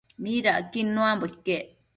[0.23, 1.65] midacquid nuambo iquec?